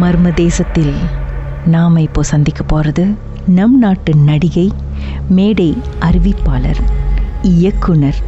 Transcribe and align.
மர்ம 0.00 0.32
தேசத்தில் 0.34 0.94
நாம் 1.66 1.96
இப்போ 1.96 2.22
சந்திக்க 2.22 2.62
போகிறது 2.62 3.04
நம் 3.46 3.78
நாட்டு 3.78 4.14
நடிகை 4.16 4.66
மேடை 5.28 5.76
அறிவிப்பாளர் 6.00 6.80
இயக்குனர் 7.42 8.18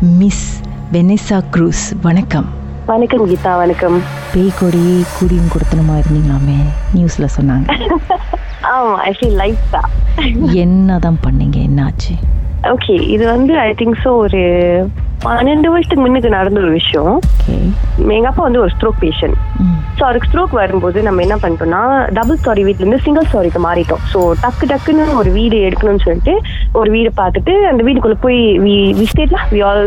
மிஸ் 0.00 0.46
வெனெசா 0.92 1.42
க்ரூஸ் 1.50 1.84
வணக்கம். 2.00 2.48
வணக்கம் 2.86 3.26
கீதா 3.26 3.56
வணக்கம். 3.56 3.96
பேய் 4.34 4.56
கொடியே 4.58 5.02
கூடியும் 5.18 5.52
கொடுத்தனமா 5.54 5.96
இருந்தீங்களாமே? 5.96 6.58
நியூஸில் 6.94 7.34
சொன்னாங்க. 7.36 7.68
ஆமா 8.74 8.92
ஆக்சுவலி 9.06 9.34
லைஃப் 9.34 9.64
தான் 9.70 9.90
என்ன 10.54 10.98
தான் 10.98 11.18
பண்ணீங்க? 11.26 11.56
என்னாச்சு? 11.68 12.14
ஓகே 12.70 12.94
இது 13.14 13.24
வந்து 13.26 13.58
ஐ 13.58 13.70
திங்க் 13.78 13.96
ஸோ 14.04 14.10
ஒரு 14.24 14.40
பன்னெண்டு 15.24 15.68
வருஷத்துக்கு 15.72 16.04
முன்னுக்கு 16.04 16.30
நடந்த 16.36 16.60
ஒரு 16.60 16.70
விஷயம். 16.70 17.14
எங்க 18.16 18.28
அப்பா 18.30 18.42
வந்து 18.46 18.60
ஒரு 18.62 18.70
ஸ்ட்ரோக் 18.74 19.00
பேஷண்ட் 19.02 19.36
ஸோ 19.96 20.02
அவருக்கு 20.04 20.28
ஸ்ட்ரோக் 20.30 20.54
வரும்போது 20.60 21.02
நம்ம 21.02 21.22
என்ன 21.22 21.36
பண்ணிட்டோம்னா 21.42 21.82
டபுள் 22.18 22.40
ஸ்டாரி 22.40 22.62
வீட்ல 22.66 22.84
இருந்து 22.84 23.04
சிங்கிள் 23.04 23.28
ஸ்டாரிக்கு 23.30 23.60
மாறிட்டோம். 23.66 24.02
ஸோ 24.12 24.20
டக்கு 24.44 24.66
டக்குன்னு 24.72 25.06
ஒரு 25.20 25.30
வீடு 25.38 25.58
எடுக்கணும்னு 25.68 26.04
சொல்லிட்டு 26.06 26.34
ஒரு 26.72 26.90
வீடு 26.96 27.12
பார்த்துட்டு 27.20 27.54
அந்த 27.70 27.82
வீட்டுக்குள்ள 27.88 28.18
போய் 28.26 28.40
வி 28.66 28.76
வி 28.98 29.06
ஸ்டேட்ல 29.12 29.40
we 29.54 29.60
all 29.70 29.84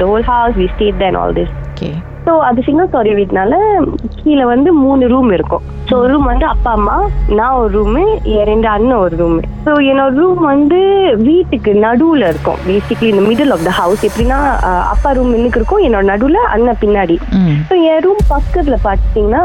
the 0.00 0.06
whole 0.10 0.22
house 0.22 0.56
we 0.56 0.68
stayed 0.76 0.98
there 0.98 1.08
and 1.08 1.16
all 1.16 1.32
this. 1.32 1.50
Okay 1.72 1.90
so 2.28 2.32
அது 2.46 2.60
சிங்கிள் 2.64 2.88
ஸ்டாரி 2.88 3.12
வீட்னால 3.18 3.58
கீழே 4.22 4.44
வந்து 4.50 4.70
மூணு 4.84 5.04
ரூம் 5.12 5.30
இருக்கும். 5.36 5.62
ஸோ 5.88 5.94
ஒரு 6.00 6.08
ரூம் 6.12 6.26
வந்து 6.30 6.46
அப்பா 6.54 6.70
அம்மா 6.78 6.96
நான் 7.38 7.58
ஒரு 7.60 7.70
ரூமு 7.76 8.02
என் 8.32 8.48
ரெண்டு 8.50 8.68
அண்ணன் 8.72 9.02
ஒரு 9.04 9.14
ரூமு 9.20 9.38
ஸோ 9.66 9.72
என்னோட 9.90 10.12
ரூம் 10.20 10.42
வந்து 10.50 10.80
வீட்டுக்கு 11.28 11.70
நடுவில் 11.84 12.24
இருக்கும். 12.30 12.58
பேசிக்லி 12.66 13.08
இந்த 13.12 13.22
மிடில் 13.28 13.52
ஆஃப் 13.54 13.64
த 13.68 13.72
ஹவுஸ் 13.78 14.02
எப்படின்னா 14.08 14.38
அப்பா 14.92 15.10
ரூம் 15.18 15.32
இன்னுக்கு 15.38 15.58
இருக்கும் 15.60 15.84
என்னோட 15.86 16.04
நடுவில் 16.10 16.48
அண்ணன் 16.54 16.80
பின்னாடி. 16.82 17.16
ஸோ 17.70 17.74
என் 17.92 18.02
ரூம் 18.06 18.20
பக்கத்தில் 18.34 18.84
பார்த்தீங்கன்னா 18.88 19.42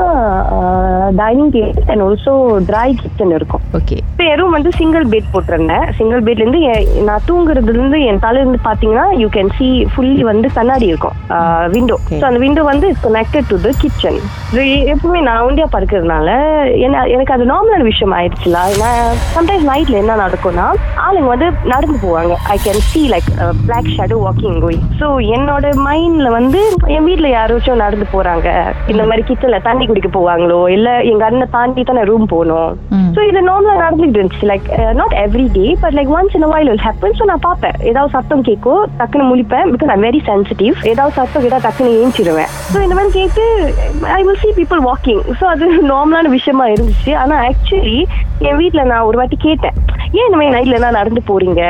dining 1.22 1.54
table 1.56 1.90
and 1.94 2.06
also 2.08 2.34
dry 2.70 2.88
kitchen 3.02 3.34
இருக்கும். 3.38 3.64
ஓகே 3.80 3.98
இப்போ 4.12 4.26
என் 4.32 4.40
ரூம் 4.42 4.56
வந்து 4.58 4.74
சிங்கிள் 4.82 5.08
பெட் 5.14 5.32
போட்டிருந்தேன். 5.36 5.88
சிங்கிள் 6.00 6.26
பெட்லேருந்து 6.28 6.62
நான் 7.10 7.26
தூங்குறதுலேருந்து 7.30 8.02
என் 8.10 8.24
தலையிலேருந்து 8.28 8.62
பார்த்தீங்கன்னா 8.70 9.08
யூ 9.24 9.30
கேன் 9.38 9.56
see 9.60 9.72
ஃபுல்லி 9.94 10.24
வந்து 10.32 10.50
கண்ணாடி 10.60 10.88
இருக்கும். 10.94 11.18
விண்டோ. 11.78 11.98
ஸோ 12.20 12.24
அந்த 12.32 12.42
விண்டோ 12.46 12.62
வந்து 12.74 12.88
கனெக்டட் 13.06 13.50
டு 13.52 13.58
த 13.66 13.72
கிச்சன் 13.82 14.20
எப்பவுமே 14.94 15.20
நான் 15.28 15.44
ஒண்டியா 15.48 15.68
படுக்கிறதுனால 15.74 16.30
என்ன 16.86 17.04
எனக்கு 17.14 17.34
அது 17.36 17.44
நார்மலான 17.52 17.86
விஷயம் 17.92 18.14
ஆயிடுச்சுல. 18.18 18.58
சம்டைம்ஸ் 19.36 19.68
நைட்ல 19.70 19.96
என்ன 20.02 20.14
நடக்கும்னா 20.24 20.68
ஆளுங்க 21.06 21.30
வந்து 21.34 21.48
நடந்து 21.72 21.98
போவாங்க. 22.04 22.34
I 22.54 22.58
can 22.66 22.82
see 22.90 23.04
like 23.14 23.30
black 23.68 23.90
shadow 23.96 24.18
walking 24.26 24.60
going 24.66 24.86
so 25.02 25.08
என்னோட 25.36 25.74
மைண்ட்ல 25.88 26.30
வந்து 26.38 26.62
என் 26.96 27.08
வீட்ல 27.10 27.30
யாராச்சும் 27.36 27.82
நடந்து 27.84 28.08
போறாங்க 28.16 28.48
இந்த 28.94 29.04
மாதிரி 29.10 29.26
கிச்சன்ல 29.30 29.60
தண்ணி 29.68 29.86
குடிக்க 29.92 30.12
போவாங்களோ 30.18 30.60
இல்ல 30.78 30.90
எங்க 31.12 31.26
அண்ணன் 31.30 31.54
தாண்டி 31.58 31.84
தான் 31.90 32.02
ரூம் 32.12 32.28
போகணும். 32.34 32.72
ஸோ 33.16 33.22
இது 33.30 33.42
நார்மலா 33.50 33.76
நடந்துட்டு 33.86 34.20
இருந்துச்சு. 34.20 34.50
Like 34.54 34.70
not 35.02 35.18
every 35.26 35.48
day 35.58 35.66
but 35.86 35.98
like 36.00 36.14
once 36.18 36.38
in 36.40 36.48
will 36.54 36.84
happen 36.88 37.18
so 37.22 37.30
நான் 37.32 37.46
பார்ப்பேன். 37.48 37.78
ஏதாவது 37.92 38.14
சத்தம் 38.18 38.46
கேட்கும் 38.50 38.84
டக்குன்னு 39.02 39.30
முழிப்பேன். 39.32 39.68
பிகாஸ் 39.76 39.94
ஐம் 39.96 40.06
வெரி 40.10 40.22
சென்சிட்டிவ் 40.32 40.76
ஏதாவது 40.94 41.18
சத்தம் 41.22 41.44
கேட்டால் 41.46 41.66
டக்குன்னு 41.68 41.98
ஏஞ்சிருவேன். 42.02 42.54
ஸோ 42.72 42.78
இந்த 42.86 42.96
மாதிரி 42.98 43.12
கேட்டு 43.20 43.44
I 44.18 44.22
will 44.28 44.42
see 44.44 44.54
people 44.60 44.80
walking 44.90 45.22
so 45.40 45.46
அது 45.54 45.66
நார்மலான 45.94 46.30
விஷயமா 46.38 46.66
இருந்துச்சு. 46.74 47.12
ஆனா 47.22 47.36
ஆக்சுவலி 47.50 47.98
என் 48.48 48.60
வீட்டில் 48.62 48.90
நான் 48.92 49.08
ஒரு 49.10 49.18
வாட்டி 49.20 49.38
கேட்டேன். 49.48 49.76
ஏன் 50.18 50.26
இந்த 50.28 50.38
மாதிரி 50.40 50.54
நைட்ல 50.56 50.78
எல்லாம் 50.78 50.98
நடந்து 51.00 51.22
போறீங்க? 51.30 51.62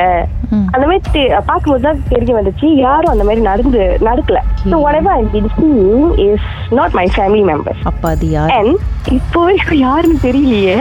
ம். 0.56 0.66
அந்த 0.76 0.86
மாதிரி 0.90 1.22
பார்க்கும்போது 1.50 1.84
தான் 1.88 2.02
தெரிய 2.14 2.34
வந்துச்சு. 2.38 2.68
யாரும் 2.86 3.14
அந்த 3.14 3.26
மாதிரி 3.28 3.42
நடந்து 3.50 3.82
நடக்கல. 4.08 4.40
So 4.72 4.76
whatever 4.86 5.12
I've 5.18 5.32
been 5.36 5.50
seeing 5.58 6.06
is 6.28 6.42
not 6.80 6.90
my 7.00 7.08
family 7.18 7.44
members. 7.52 7.80
அப்பா 7.92 8.10
அது 8.16 8.30
யார்? 8.30 8.54
And 8.60 8.72
இப்போ 9.18 9.40
வரைக்கும் 9.46 9.84
யாருன்னு 9.88 10.20
தெரியலையே. 10.28 10.78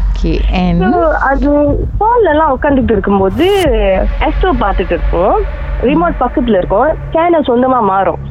ஓகே 0.00 0.32
So, 0.84 1.00
அது 1.30 1.48
ஹால்ல 2.02 2.30
எல்லாம் 2.34 2.54
உட்காந்துட்டு 2.56 2.94
இருக்கும்போது 2.96 3.46
எஸ்டோ 4.28 4.52
பார்த்துட்டு 4.64 4.94
இருக்கோம். 4.98 5.36
ரிமோட் 5.90 6.22
பக்கத்துல 6.24 6.58
இருக்கும். 6.62 6.90
சேனல் 7.16 7.50
சொந்தமா 7.50 7.80
மாறும். 7.92 8.22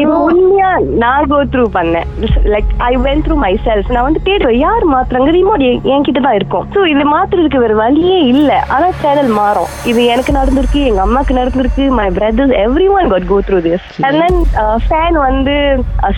இது 0.00 0.12
உண்மையா 0.24 0.70
நான் 1.02 1.28
கோ 1.30 1.38
த்ரூ 1.52 1.64
பண்ணேன் 1.76 2.08
like 2.52 2.70
I 2.86 2.92
went 3.04 3.22
through 3.24 3.36
myself 3.66 3.92
நான் 3.94 4.06
வந்து 4.06 4.20
தேடுவேன் 4.26 4.60
யார் 4.60 4.84
மாத்துறாங்க 4.92 5.32
ரிமோட் 5.36 5.64
என்கிட்ட 5.92 6.20
தான் 6.26 6.38
இருக்கும் 6.38 6.66
ஸோ 6.74 6.82
இது 6.92 7.04
மாத்துறதுக்கு 7.12 7.62
வேற 7.64 7.74
வழியே 7.80 8.18
இல்ல 8.32 8.50
ஆனா 8.74 8.88
சேனல் 9.02 9.30
மாறும் 9.38 9.70
இது 9.90 10.00
எனக்கு 10.14 10.32
நடந்திருக்கு 10.38 10.80
எங்க 10.90 11.02
அம்மாக்கு 11.06 11.38
நடந்திருக்கு 11.40 11.86
my 11.98 12.06
brothers 12.18 12.54
every 12.64 12.88
one 12.96 13.10
got 13.12 13.28
go 13.32 13.38
through 13.48 13.60
this 13.68 13.86
and 14.08 14.20
then 14.22 14.38
fan 14.86 15.18
வந்து 15.26 15.56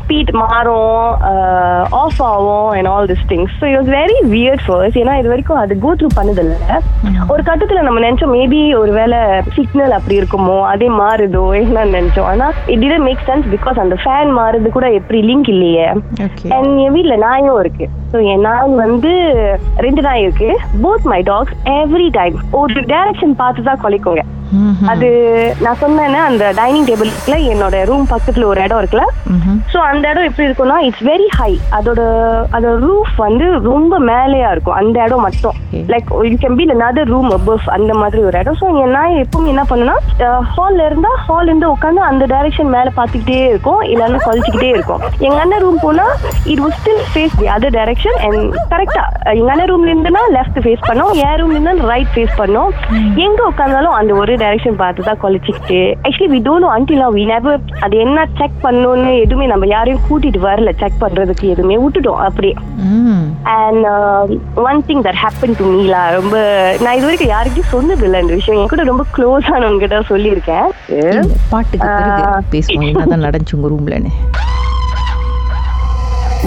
ஸ்பீட் 0.00 0.32
மாறும் 0.42 0.98
ஆஃப் 2.02 2.20
ஆகும் 2.30 2.68
and 2.74 2.90
all 2.94 3.10
this 3.12 3.26
things 3.32 3.56
so 3.60 3.66
it 3.70 3.78
was 3.80 3.92
very 3.98 4.18
weird 4.34 4.64
first 4.66 5.00
ஏன்னா 5.02 5.16
இது 5.22 5.32
வரைக்கும் 5.34 5.62
அது 5.62 5.80
கோ 5.86 5.92
த்ரூ 6.00 6.10
பண்ணதில்லை 6.18 6.58
ஒரு 7.32 7.42
கட்டத்துல 7.42 7.86
நம்ம 7.86 8.00
நினைச்சோம் 8.00 8.34
மேபி 8.36 8.62
ஒருவேளை 8.82 9.20
சிக்னல் 9.56 9.96
அப்படி 9.98 10.20
இருக்குமோ 10.20 10.58
அதே 10.70 10.88
மாறுதோ 11.00 11.44
என்னன்னு 11.60 11.96
நினைச்சோம். 11.98 12.28
ஆனா 12.32 12.46
it 12.72 12.79
did 12.80 13.04
make 13.06 13.22
sense 13.28 13.46
because 13.54 13.78
அந்த 13.84 13.96
ஃபேன் 14.02 14.30
மாறுது 14.38 14.68
கூட 14.76 14.86
எப்படி 14.98 15.20
லிங்க் 15.30 15.48
இல்லையே. 15.54 15.86
அண்ட் 16.56 16.70
என் 16.84 16.94
வீட்ல 16.96 17.16
நாயும் 17.26 17.60
இருக்கு. 17.62 17.86
ஸோ 18.12 18.18
என் 18.32 18.44
நாய் 18.48 18.74
வந்து 18.84 19.12
ரெண்டு 19.86 20.02
நாய் 20.06 20.22
இருக்கு. 20.26 20.50
Both 20.84 21.08
my 21.12 21.20
dogs 21.30 21.56
every 21.78 22.08
time 22.18 22.36
ஒரு 22.60 22.82
டைரக்ஷன் 22.92 23.34
பார்த்து 23.42 23.68
தான் 23.70 23.82
குலைக்குங்க. 23.84 24.24
அது 24.92 25.08
நான் 25.64 25.80
சொன்னேன்னா 25.82 26.20
அந்த 26.30 26.44
டைனிங் 26.58 26.86
டேபிள்ல 26.88 27.36
என்னோட 27.52 27.82
ரூம் 27.90 28.06
பக்கத்துல 28.12 28.46
ஒரு 28.52 28.60
இடம் 28.66 28.80
இருக்குல்ல? 28.82 29.06
ஸோ 29.72 29.78
அந்த 29.90 30.04
இடம் 30.12 30.26
எப்படி 30.28 30.46
இருக்கும்னா 30.48 30.78
இட்ஸ் 30.88 31.04
வெரி 31.10 31.28
ஹை 31.38 31.50
அதோட 31.78 32.00
அதோட 32.56 32.74
ரூஃப் 32.86 33.14
வந்து 33.26 33.46
ரொம்ப 33.70 33.92
மேலேயா 34.10 34.48
இருக்கும். 34.54 34.78
அந்த 34.80 34.96
இடம் 35.06 35.24
மட்டும். 35.26 35.56
Like 35.92 36.08
you 36.30 36.36
can 36.44 36.58
be 36.60 36.66
another 36.76 37.04
room 37.12 37.30
above 37.38 37.64
அந்த 37.76 37.92
மாதிரி 38.00 38.20
ஒரு 38.28 38.38
இடம். 38.42 38.58
ஸோ 38.62 38.66
என் 38.82 38.94
நாய் 38.98 39.20
எப்பவுமே 39.24 39.52
என்ன 39.54 39.64
பண்ணுனா 39.70 39.96
ஹால்ல 40.54 40.80
இருந்தா 40.90 41.12
ஹால் 41.26 41.48
இருந்து 41.50 41.68
உட்காந்து 41.74 42.02
அந்த 42.10 42.24
டைரக்ஷன் 42.34 42.72
மேல 42.76 42.90
பார்த்துக்கிட்டே 42.98 43.40
இருக்கும். 43.52 43.80
இல்லைன்னா 43.92 44.20
குளிச்சுக்கிட்டே 44.26 44.70
இருக்கும். 44.76 45.02
எங்க 45.26 45.38
அண்ணன் 45.44 45.64
ரூம் 45.66 45.80
போனா 45.86 46.06
it 46.52 46.62
was 46.64 46.74
still 46.80 47.02
face 47.12 47.36
the 47.40 47.48
other 47.54 47.74
direction 47.78 48.18
and 48.26 48.58
கரெக்டா 48.72 49.02
எங்க 49.38 49.50
அண்ணன் 49.54 49.70
ரூம்ல 49.72 49.90
இருந்துனா 49.92 50.22
லெஃப்ட் 50.36 50.60
ஃபேஸ் 50.64 50.86
பண்ணோம். 50.88 51.12
என் 51.24 51.38
ரூம்ல 51.40 51.56
இருந்தா 51.58 51.74
ரைட் 51.92 52.12
ஃபேஸ் 52.14 52.34
பண்ணோம். 52.42 52.70
எங்க 53.26 53.40
உட்காந்தாலும் 53.50 53.96
அந்த 54.00 54.12
ஒரு 54.22 54.34
டைரக்ஷன் 54.40 54.76
பார்த்து 54.76 55.02
தான் 55.02 55.20
குளிச்சுக்கிட்டு 55.22 55.78
actually 56.04 56.30
we 56.32 56.40
don't 56.44 56.68
until 56.70 57.04
we 57.12 57.24
never 57.26 57.60
அது 57.80 57.96
என்ன 57.98 58.26
செக் 58.38 58.58
பண்ணணும்னு 58.62 59.12
எதுவுமே 59.20 59.46
நம்ம 59.46 59.66
யாரையும் 59.66 60.04
கூட்டிட்டு 60.06 60.40
வரல. 60.42 60.70
செக் 60.76 61.00
பண்றதுக்கு 61.00 61.46
எதுவுமே. 61.48 61.76
விட்டுட்டோம் 61.78 62.22
அப்படியே. 62.24 62.54
ம். 62.88 63.22
And 63.56 63.86
one 64.64 64.82
thing 64.82 65.02
that 65.02 65.20
happen 65.22 65.56
to 65.56 65.66
மீலா 65.70 66.02
ரொம்ப 66.12 66.34
நான் 66.80 66.96
இது 66.96 67.04
வரைக்கும் 67.04 67.28
யாருக்கும் 67.28 67.70
சொன்னது 67.70 68.04
இல்லை 68.04 68.20
இந்த 68.20 68.34
விஷயம். 68.34 68.60
என் 68.60 68.68
கூட 68.68 68.84
ரொம்ப 68.84 69.04
க்ளோஸ் 69.16 69.50
ஆனவங்க 69.52 69.78
கிட்ட 69.78 70.00
சொல்லியிருக்கேன். 70.10 70.68
பாட்டுக்கு 71.50 71.88
ஆ. 71.88 72.42
பேசுவோம். 72.52 73.24
நடந்துச்சு 73.24 73.56
உங்க 73.56 73.68
ரூம்லன்னு 73.68 74.12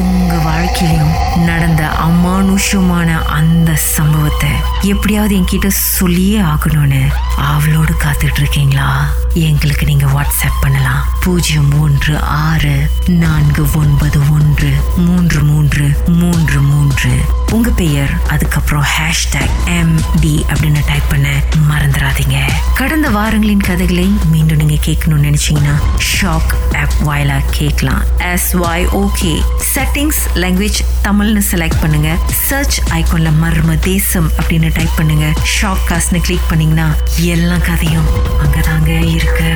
உங்க 0.01 0.35
வாழ்க்கையிலும் 0.45 1.15
நடந்த 1.37 1.89
அமானுஷமான 2.01 3.21
அந்த 3.21 3.75
சம்பவத்தை 3.75 4.49
எப்படியாவது 4.81 5.35
என்கிட்ட 5.35 5.67
சொல்லியே 5.67 6.39
ஆகணும்னு 6.39 7.07
அவளோடு 7.35 7.93
காத்துட்டு 7.93 8.37
இருக்கீங்களா 8.37 9.13
எங்களுக்கு 9.33 9.85
நீங்க 9.85 10.05
வாட்ஸ்அப் 10.05 10.61
பண்ணலாம். 10.61 11.07
பூஜ்ஜியம் 11.23 11.79
ஒன்று 11.79 12.19
ஆறு 12.19 12.89
நான்கு 13.07 13.67
ஒன்பது 13.75 14.19
ஒன்று 14.31 14.73
மூன்று 14.95 15.41
மூன்று 15.41 15.97
மூன்று 16.07 16.59
மூன்று. 16.59 17.11
உங்க 17.51 17.69
பெயர் 17.69 18.27
அதுக்கப்புறம் 18.29 18.85
ஹேஷ்டேக் 18.97 19.55
எம் 19.65 19.99
டி 20.19 20.45
அப்படின்னு 20.53 20.81
டைப் 20.85 21.09
பண்ண 21.09 21.29
மறந்துடாதீங்க. 21.69 22.37
கடந்த 22.73 23.09
வாரங்களின் 23.09 23.61
கதைகளை 23.61 24.11
மீண்டும் 24.25 24.57
நீங்க 24.57 24.83
கேட்கணும்னு 24.85 25.33
நினைச்சீங்கன்னா 25.33 25.75
ஷாக் 26.21 26.77
ஆப் 26.77 27.09
வாயிலா 27.09 27.41
கேட்கலாம். 27.49 28.03
S 28.17 28.57
Y 28.57 28.87
okay 29.03 29.41
settings 29.75 30.21
language 30.33 30.79
தமிழ்னு 31.23 31.41
செலக்ட் 31.51 31.79
பண்ணுங்க. 31.81 32.15
சர்ச் 32.29 32.81
ஐகான்ல 32.89 33.29
மர்ம 33.43 33.79
தேசம் 33.79 34.31
அப்படின்னு 34.41 34.71
டைப் 34.73 34.89
பண்ணுங்க. 34.95 35.33
ஷாப் 35.53 35.83
காஸ்ட்னு 35.89 36.19
கிளிக் 36.21 36.49
பண்ணீங்கன்னா 36.49 36.95
எல்லா 37.19 37.57
கதையும் 37.57 38.09
அங்கதாங்க 38.41 39.09
இருக்கு. 39.09 39.55